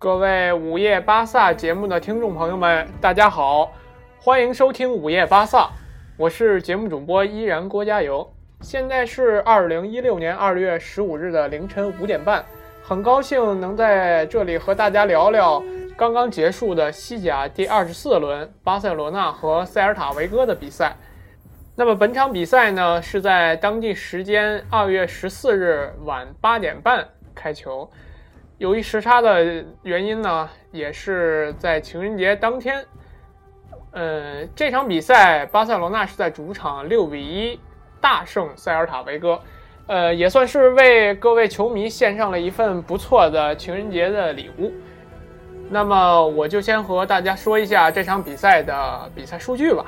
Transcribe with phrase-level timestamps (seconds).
[0.00, 3.70] 各位午夜巴萨节目的听众朋友们，大家好，
[4.18, 5.68] 欢迎收听午夜巴萨，
[6.16, 8.26] 我是节目主播依然郭加油。
[8.62, 12.42] 现在是二零一六年二月十五日的凌晨五点半，
[12.82, 15.62] 很高兴能在这里和大家聊聊
[15.98, 20.96] 刚刚结束的西甲第二十四轮巴塞罗那和塞尔塔维戈的比赛。
[21.76, 27.86] 那么本场比赛呢，是在当地时间二月十四日晚八点半开球。
[28.60, 32.84] 由于时差的原因呢，也是在情人节当天。
[33.92, 37.58] 呃，这场比赛巴塞罗那是在主场六比一
[38.02, 39.40] 大胜塞尔塔维戈，
[39.86, 44.70] 呃，也算是为各位球迷献上了一份不错的情人节的礼物。
[45.70, 49.86] 那么我就先和大家说一下这场比赛的比赛数据吧。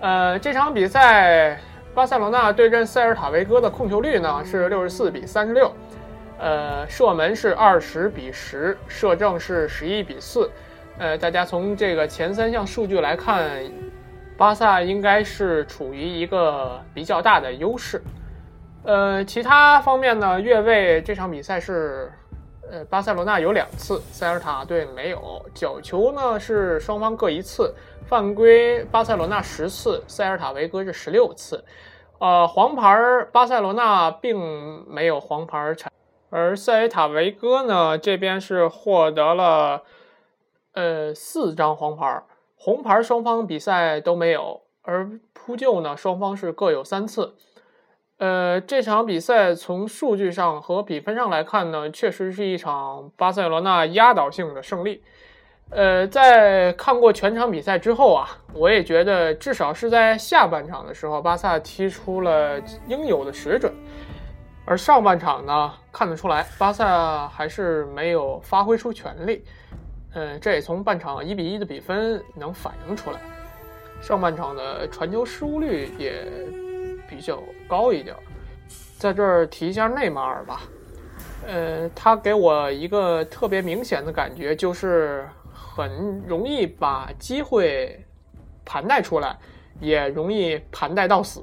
[0.00, 1.60] 呃，这场比赛
[1.94, 5.70] 巴塞罗那对阵塞尔塔维戈的控球率呢是六十四比三十六。
[6.38, 10.50] 呃，射门是二十比十，射正是十一比四。
[10.98, 13.60] 呃，大家从这个前三项数据来看，
[14.36, 18.00] 巴萨应该是处于一个比较大的优势。
[18.84, 22.10] 呃，其他方面呢，越位这场比赛是，
[22.70, 25.44] 呃，巴塞罗那有两次，塞尔塔队没有。
[25.52, 27.74] 角球呢是双方各一次，
[28.06, 31.62] 犯规巴塞罗那十次，塞尔塔维戈是十六次。
[32.20, 32.96] 呃，黄牌
[33.32, 35.92] 巴塞罗那并没有黄牌产。
[36.30, 39.82] 而塞尔塔维戈呢，这边是获得了
[40.72, 42.22] 呃四张黄牌，
[42.56, 47.34] 红牌双方比赛都没有，而扑救呢，双方是各有三次。
[48.18, 55.02] 呃，这场比赛从数据上和比分上来看呢，确实是一场巴塞罗那压倒性的胜利。
[55.70, 63.72] 呃，在看过全场比赛之后啊，我也觉得至少是在下半场的时候，巴萨踢出了应有的水准。
[64.68, 69.42] 而上半场呢，看得出来，巴萨还是没有发挥出全力。
[70.12, 73.18] 嗯，这也从半场一比一的比分能反映出来。
[74.02, 76.22] 上半场的传球失误率也
[77.08, 78.14] 比较高一点。
[78.98, 80.60] 在这儿提一下内马尔吧，
[81.46, 88.04] 呃，他给我一个特别明显的感觉，就是很容易把机会
[88.66, 89.34] 盘带出来，
[89.80, 91.42] 也容易盘带到死。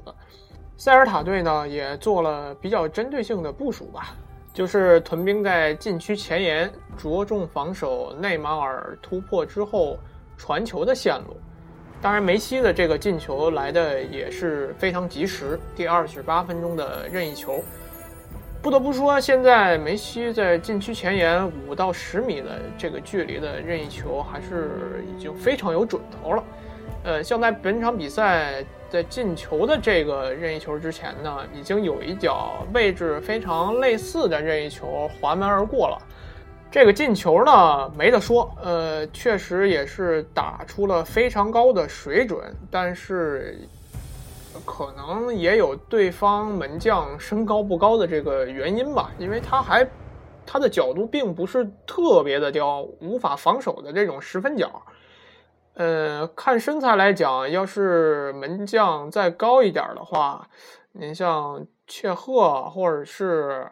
[0.78, 4.14] 塞尔塔队呢也做了比较针对性的部署吧，
[4.52, 9.98] 就是屯兵在禁区前沿，着重防守内马尔突破之后
[10.36, 11.36] 传球的线路。
[12.02, 17.64] 当然，梅西的这个进球来的也是非常及时，第二十八分钟的任意球。
[18.60, 26.44] 不得不说，现在梅西在禁区前沿五到十米的这个距离的任意球还是已经非常有准头了。
[27.02, 28.62] 呃，像在本场比赛。
[28.88, 35.98] 在进球的这个任意球之前呢，已经有一脚位置非常类似的任意球滑门而过了。
[36.70, 43.58] 这个进球呢没得说，呃，确实也是打出了非常高的水准，但是
[44.64, 49.86] 可能也有对方门将身高不高的这个原因吧，因为他还
[50.44, 54.82] 他的角度并不是特别的刁，无法防守的这种十分角。
[55.76, 60.48] 呃，看身材来讲，要是门将再高一点的话，
[60.92, 63.68] 您像切赫或者是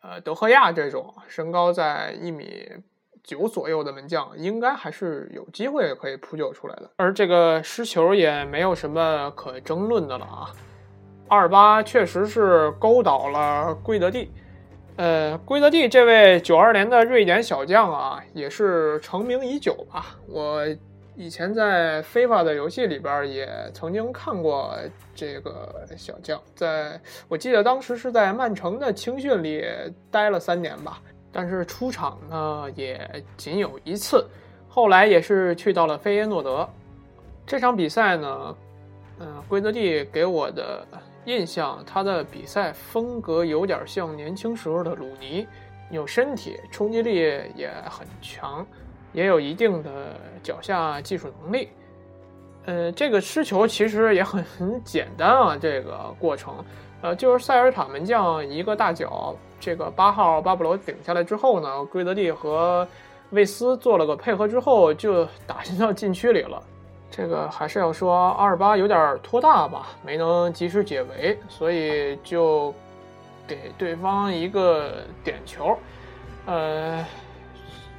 [0.00, 2.68] 呃德赫亚这种身高在一米
[3.24, 6.88] 九左右的门将，应该还是有机会可以扑救出来的。
[6.98, 10.46] 而这个失球也没有什么可争论的了啊。
[11.26, 14.30] 二八确实是勾倒了圭德蒂，
[14.94, 20.64] 呃，圭德蒂这位九二年的瑞典小将啊，也是成名已久吧，我。
[21.18, 24.72] 以前在非法的游戏里边也曾经看过
[25.16, 29.64] 这个小将，在我记得当时是在曼城的青训里
[30.12, 31.02] 待了三年吧，
[31.32, 34.24] 但是出场呢也仅有一次，
[34.68, 36.68] 后来也是去到了菲耶诺德。
[37.44, 38.56] 这场比赛呢，
[39.18, 40.86] 嗯，圭德蒂给我的
[41.24, 45.48] 印象，他的比赛风格有点像年轻时候的鲁尼，
[45.90, 47.16] 有身体，冲击力
[47.56, 48.64] 也很强。
[49.12, 51.68] 也有一定的脚下技术能力，
[52.66, 56.54] 呃，这个失球其实也很很简单啊，这个过程，
[57.00, 62.86] 呃，就是塞尔塔门将一个大脚，这个八号巴布罗顶下来之后呢，圭德蒂和
[63.30, 66.62] 魏斯做了个配合之后，就打进到禁区里了。
[67.10, 72.74] 这个还是要说阿尔巴有点拖大吧，没能及时解围，所以就
[73.46, 75.76] 给对方一个点球，
[76.44, 77.04] 呃。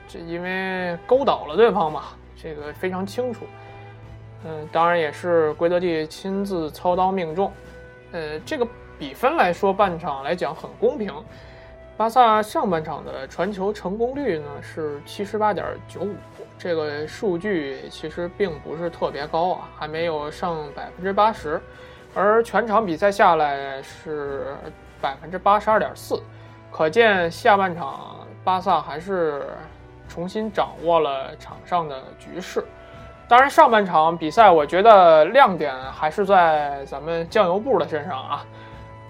[0.09, 3.45] 这因为勾倒了对方嘛，这个非常清楚。
[4.43, 7.51] 嗯，当然也是圭德蒂亲自操刀命中。
[8.11, 8.67] 呃，这个
[8.97, 11.13] 比分来说，半场来讲很公平。
[11.95, 16.15] 巴萨上半场的传球成功率呢是七十八点九五，
[16.57, 21.61] 这个数据其实并不是特别高啊，还没有上百分之八十。
[22.15, 24.55] 而全场比赛下来是
[24.99, 26.19] 百分之八十二点四，
[26.71, 29.43] 可见下半场巴萨还是
[30.09, 32.65] 重新掌握了场上的局势。
[33.27, 38.45] 当然，上半场比赛我觉得亮点还是在咱们酱油部的身上啊，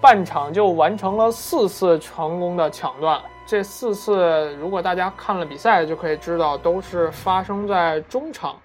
[0.00, 8.56] 半场就完成了四次成功的抢断，这四次如果大家看了比赛就可以知道，都是发生在中场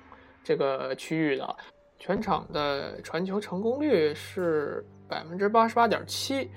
[0.44, 1.56] 这个区域的。
[1.98, 6.52] 全场的传球成功率是百分之八十八点七，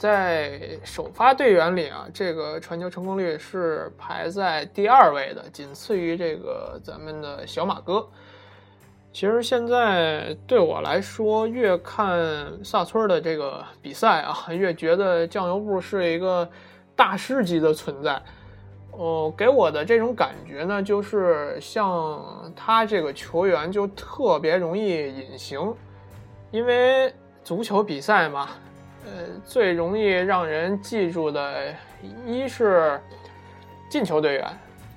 [0.00, 8.08] 在首发队员里啊，这个传球成功率是排在第二位的，仅次于这个咱们的小马哥。
[9.12, 12.18] 其实现在对我来说，越看
[12.64, 16.48] 萨村的这个比赛啊，越觉得酱油布是一个
[16.96, 18.22] 大师级的存在。
[18.92, 25.74] 哦，给我的这种感觉呢，就是像他这个球员就特别容易隐形，
[26.50, 27.12] 因为
[27.44, 28.48] 足球比赛嘛，
[29.04, 29.10] 呃，
[29.44, 31.74] 最容易让人记住的，
[32.26, 33.00] 一是
[33.88, 34.46] 进球队员，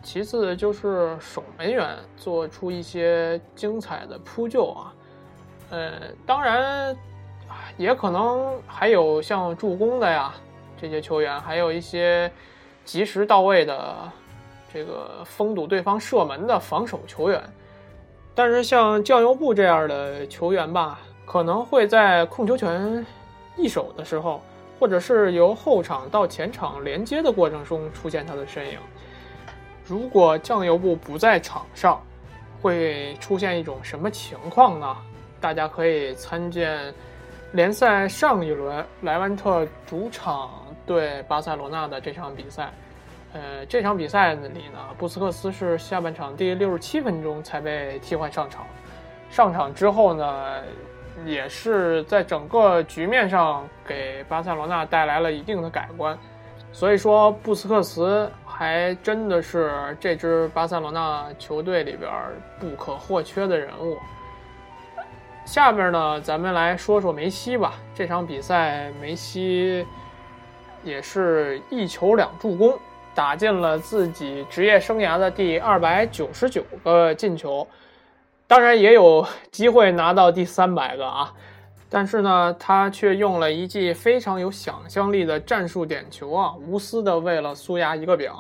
[0.01, 4.93] 其次就是守门员做出一些精彩的扑救啊，
[5.69, 5.91] 呃，
[6.25, 6.95] 当然
[7.77, 10.33] 也可能还有像助攻的呀
[10.79, 12.31] 这些球员，还有一些。
[12.85, 13.95] 及时到位的
[14.73, 17.41] 这个封堵对方射门的防守球员，
[18.35, 23.05] 但是像酱油布这样的球员吧，可能会在控球权
[23.57, 24.41] 易手的时候，
[24.79, 28.77] 或者是由后场到前场连接的过程中出现他的身影。
[29.85, 32.01] 如果酱油布不在场上，
[32.61, 34.97] 会出现一种什么情况呢？
[35.41, 36.93] 大家可以参见
[37.51, 40.49] 联赛上一轮莱万特主场。
[40.85, 42.69] 对巴塞罗那的这场比赛，
[43.31, 48.65] 呃，这场比赛里呢，布斯克斯是下半场第六十七分钟才被替换上场。
[49.29, 50.61] 上场之后呢，
[51.25, 56.17] 也是在整个局面上给巴塞罗那带来了一定的改观。
[56.71, 62.11] 所以说，布斯克茨还真的是这支巴塞罗那球队里边
[62.59, 63.97] 不可或缺的人物。
[65.45, 67.73] 下面呢，咱们来说说梅西吧。
[67.93, 69.85] 这场比赛，梅西。
[70.85, 72.77] 也是一球两助攻，
[73.15, 77.65] 打进了自己职业生涯的第二百九十九个进球，
[78.53, 81.33] 当然也有机会拿到第三百个啊。
[81.89, 88.31] 但是呢，他却用了一记非常有想象力的战术点球啊，无私的为了苏牙一个饼。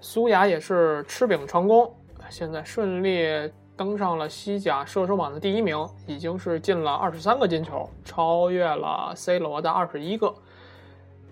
[0.00, 1.92] 苏牙也是吃饼成功，
[2.28, 3.28] 现在顺利
[3.76, 10.32] 登上了西甲射手榜的第一名，已经是进了二十三个进球，超越了 C 罗的二十一个。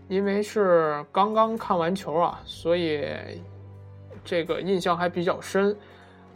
[0.09, 3.01] 因为是刚刚看完球啊，所以
[4.25, 5.77] 这个印象还比较深。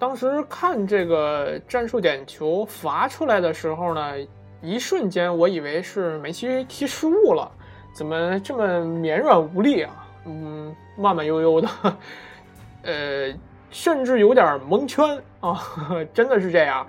[0.02, 4.14] 当时看这个战术点球罚出来的时候呢，
[4.60, 7.49] 一瞬间我以为是梅西踢失误了，
[7.94, 10.04] 怎么这么绵软无力啊？
[10.26, 11.69] 嗯，慢慢悠悠的，
[12.82, 13.32] 呃，
[13.70, 15.62] 甚至有点蒙圈啊，
[16.12, 16.84] 真的是这样。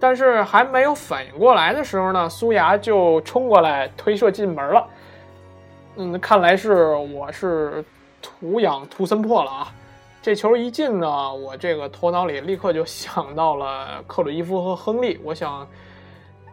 [0.00, 4.88] 但是还没有反应过来的时候呢，苏牙就冲过来推射进门了。
[5.96, 7.84] 嗯，看来是我是
[8.22, 9.74] 图养图森破了啊！
[10.24, 15.20] 这球一进呢，我这个头脑里立刻就想到了克鲁伊夫和亨利。
[15.22, 15.68] 我想，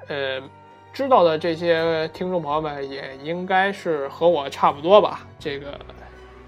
[0.09, 0.41] 呃，
[0.91, 5.25] 知道的这些听众朋友们也应该是和我差不多吧？
[5.39, 5.79] 这个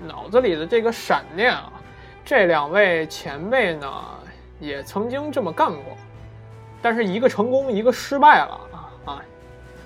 [0.02, 1.72] 脑子里的这个闪念啊，
[2.26, 3.90] 这两位前辈呢
[4.60, 5.96] 也曾经这么干过，
[6.82, 9.22] 但是一个成功，一个失败了啊啊！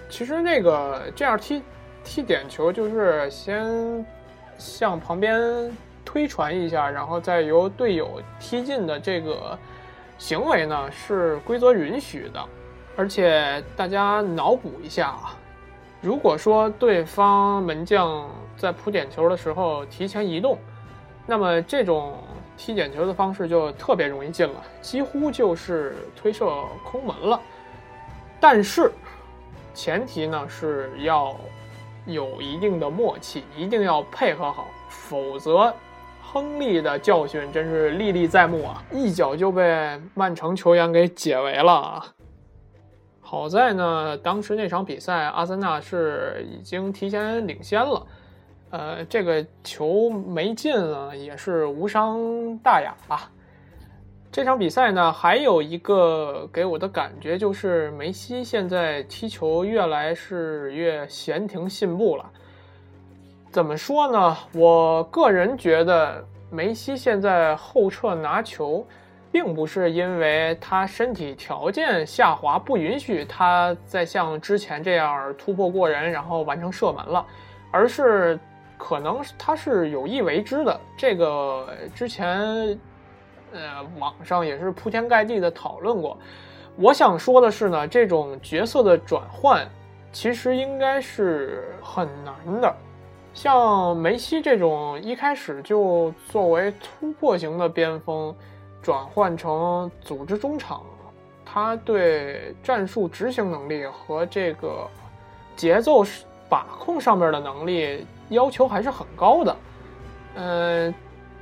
[0.10, 1.62] 其实那个这样踢。
[2.04, 3.68] 踢点球就是先
[4.58, 5.70] 向旁边
[6.08, 9.60] 推传一下，然后再由队友踢进的这个
[10.18, 12.42] 行为呢是规则允许的。
[12.96, 15.36] 而且大家脑补一下啊，
[16.00, 20.58] 如果说对方门将在扑点球的时候提前移动，
[21.26, 22.18] 那么这种
[22.56, 27.38] 踢点球的方式就特别容易进了，几乎就是推射空门了。
[28.40, 28.90] 但是
[29.74, 31.36] 前提呢是要。
[32.10, 35.76] 有一定的默契，一定要配合好，否则，
[36.30, 38.84] 亨利的教训真是历历在目啊！
[38.92, 42.06] 一脚就被曼城球员给解围了啊！
[43.22, 48.06] 好在呢，当时那场比赛，阿森纳是已经提前领先了，
[48.72, 53.32] 呃，这个球没进啊，也是无伤大雅吧。
[54.30, 62.30] 这场比赛呢，还有一个给我的感觉就是，梅西现在踢球越来是越闲庭信步了。
[63.52, 64.38] 怎么说呢？
[64.54, 68.86] 我个人觉得梅西现在后撤拿球，
[69.32, 77.26] 并不是因为他身体条件下滑不允许他再像之前这样突破过人，然后完成射门了，
[77.72, 78.40] 而是
[78.78, 80.80] 可能他是有意为之的。
[80.96, 82.80] 这个之前
[83.54, 86.18] 呃网上也是铺天盖地的讨论过。
[86.76, 89.68] 我想说的是呢，这种角色的转换
[90.12, 92.76] 其实应该是很难的。
[93.38, 98.36] 像梅西这种一开始就作为突破型的边锋，
[98.82, 100.82] 转换成组织中场，
[101.46, 104.88] 他对战术执行能力和这个
[105.56, 106.04] 节奏
[106.50, 109.56] 把控上面的能力要求还是很高的。
[110.34, 110.92] 嗯，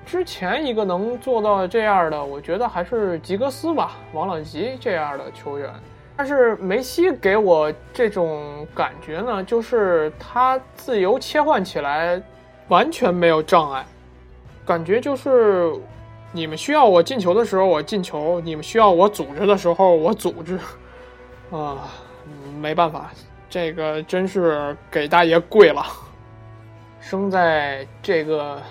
[0.06, 5.74] 之前一个能做到这样的，我觉得还是吉格斯吧，王朗吉这样的球员。
[6.18, 12.22] 但是梅西给我这种感觉呢，就是他自由切换起来
[12.70, 13.86] 完全没有障碍，
[14.66, 15.74] 感觉就是
[16.32, 20.58] 你们需要我进球的时候我进球，你们需要我组织的时候我组织，
[21.52, 21.90] 啊，
[22.60, 23.12] 没办法，
[23.50, 25.86] 这个真是给大爷跪了。
[27.00, 28.62] 生在这个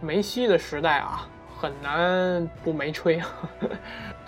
[0.00, 3.22] 梅西的时代啊，很难不没吹。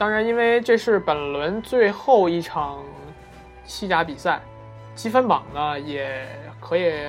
[0.02, 2.82] 当然，因为这是本轮最后一场
[3.62, 4.42] 西甲比赛，
[4.96, 6.26] 积分榜呢也
[6.58, 7.04] 可以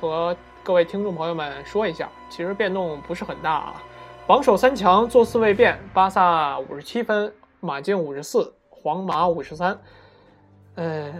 [0.00, 3.82] 和各位听众朋友们说一下，其实变动不是很大啊。
[4.26, 9.78] 榜首三强坐四未变，巴萨五十七分，马竞五十四，皇马五十三。
[10.76, 11.12] 呃，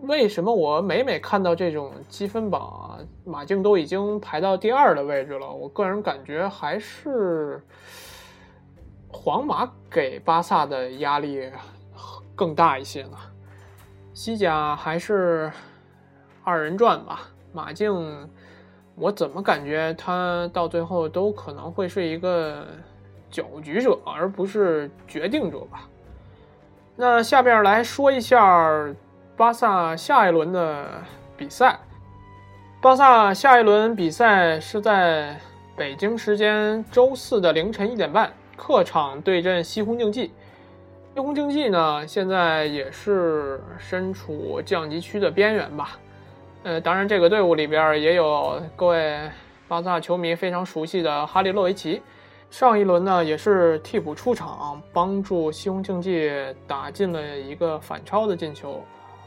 [0.00, 5.48] 为什么我每每看到这种积分榜，马竞都已经排到第二的位置了？
[5.48, 7.62] 我个人感觉还是。
[9.12, 11.50] 皇马给巴萨的压力
[12.34, 13.16] 更大一些呢。
[14.12, 15.50] 西甲还是
[16.44, 17.22] 二人转吧。
[17.52, 18.28] 马竞，
[18.94, 22.66] 我怎么感觉他到最后都可能会是一个
[23.30, 25.88] 搅局者，而不是决定者吧？
[26.96, 28.94] 那下边来说一下
[29.36, 30.86] 巴萨下一轮的
[31.36, 31.78] 比赛。
[32.80, 35.38] 巴萨下一轮比赛是在
[35.76, 38.32] 北京时间周四的凌晨一点半。
[38.60, 40.30] 客场对阵西红竞技，
[41.14, 45.98] 西红竞技呢，现在也是身处降级区的边缘吧。
[46.64, 49.18] 呃，当然这个队伍里边也有各位
[49.66, 52.02] 巴萨球迷非常熟悉的哈利洛维奇，
[52.50, 56.30] 上一轮呢也是替补出场，帮助西红竞技
[56.66, 58.84] 打进了一个反超的进球。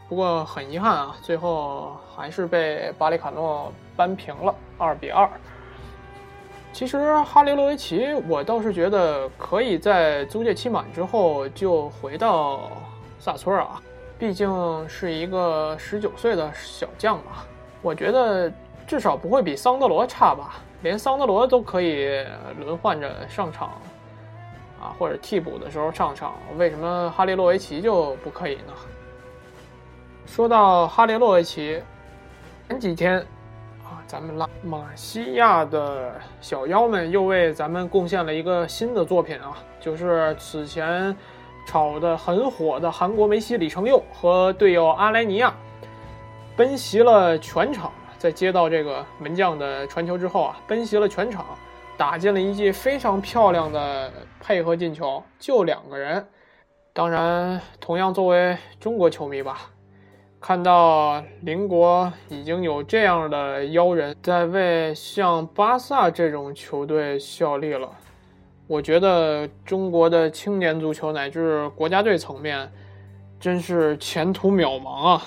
[0.07, 5.27] 不过很遗憾啊，最后还是被巴里卡诺扳平了，二比二。
[6.73, 12.71] 其实哈利洛维奇，我倒是觉得可以在租借期满之后就回到
[13.19, 13.79] 萨村啊，
[14.17, 17.45] 毕竟是一个十九岁的小将嘛。
[17.83, 18.51] 我觉得
[18.87, 22.25] 至少不会比桑德罗差吧，连桑德罗都可以
[22.59, 23.69] 轮换着上场
[24.81, 28.73] 啊，或者替补的时候上场，为什么哈利洛维奇就不可以呢？
[30.25, 31.79] 说到哈利洛维奇，
[32.67, 33.23] 前几天。
[34.13, 41.17] 咱们拉马西亚的小妖们又为咱们贡献了一个新的作品啊，就是此前
[41.65, 45.51] 炒的很火的韩国梅西李承佑和队友阿莱尼亚
[46.55, 51.43] 奔袭了全场，在接到这个门将的传球之后啊，奔袭了全场，
[51.97, 56.23] 打进了一记非常漂亮的配合进球，就两个人。
[56.93, 59.71] 当然，同样作为中国球迷吧。
[60.45, 67.89] 看到邻国已经有这样的妖人在为像巴萨这种球队效力了，
[68.67, 72.69] 我觉得中国的青年足球乃至国家队层面
[73.39, 75.23] 真是前途渺茫啊！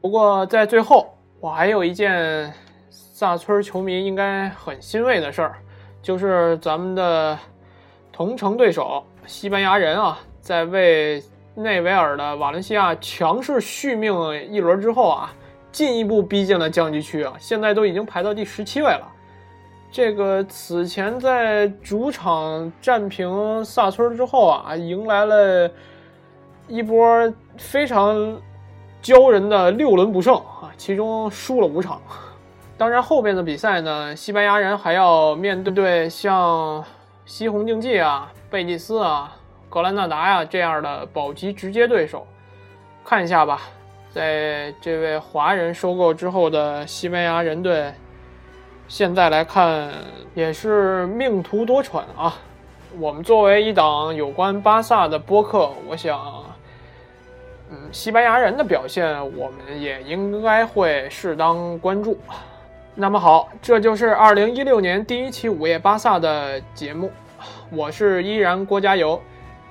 [0.00, 2.52] 不过在最后，我还有一件
[2.90, 5.54] 萨村球迷应该很欣慰的事儿，
[6.02, 7.38] 就是咱们的
[8.10, 11.22] 同城对手西班牙人啊，在为。
[11.58, 14.14] 内维尔的瓦伦西亚强势续命
[14.48, 15.32] 一轮之后啊，
[15.72, 19.12] 进一步逼近了降级区啊，现在都已经排到第十七位了。
[19.90, 25.68] 这个此前在主场战平萨村之后啊，迎来了
[26.68, 28.40] 一波非常
[29.02, 32.00] 骄人的六轮不胜啊，其中输了五场。
[32.76, 36.84] 当然后边的比赛呢，西班牙人还要面对对像
[37.24, 39.34] 西红竞技啊、贝蒂斯啊。
[39.70, 42.26] 格兰纳达呀，这样的保级直接对手，
[43.04, 43.60] 看一下吧。
[44.10, 47.92] 在这位华人收购之后的西班牙人队，
[48.88, 49.90] 现在来看
[50.34, 52.34] 也是命途多舛啊。
[52.98, 56.18] 我们作为一档有关巴萨的播客，我想，
[57.70, 62.18] 嗯，西班牙人的表现我们也应该会适当关注。
[62.94, 67.12] 那么好，这就是二零一六年第一期午夜巴萨的节目，
[67.70, 69.20] 我是依然郭加油。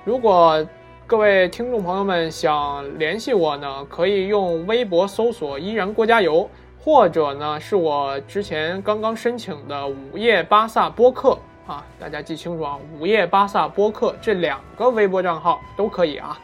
[0.08, 0.66] 如果
[1.06, 6.48] 各位听众朋友们想联系我呢，可以用微博搜索“依然郭加油”，
[6.80, 16.40] 或者呢是我之前刚刚申请的午夜巴萨播客啊，大家记清楚啊，午夜巴萨播客这两个微博账号都可以啊，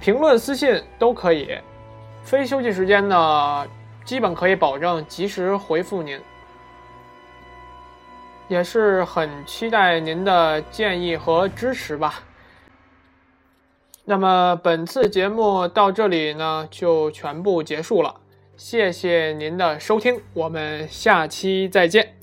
[0.00, 1.54] 评论私信都可以，
[2.24, 3.66] 非休息时间呢。
[4.06, 6.18] 基本可以保证及时回复您，
[8.48, 12.22] 也是很期待您的建议和支持吧。
[14.08, 18.14] 那么本次节目到这里呢，就全部结束了，
[18.56, 22.14] 谢谢您的收听，我们下期再见。